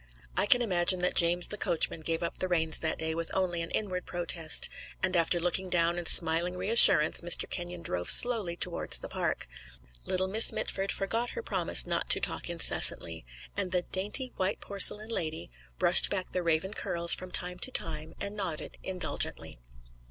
[0.35, 3.61] I can imagine that James the coachman gave up the reins that day with only
[3.61, 4.67] an inward protest,
[5.03, 7.47] and after looking down and smiling reassurance Mr.
[7.47, 9.47] Kenyon drove slowly towards the Park;
[10.07, 15.09] little Miss Mitford forgot her promise not to talk incessantly; and the "dainty, white porcelain
[15.09, 19.59] lady" brushed back the raven curls from time to time and nodded indulgently.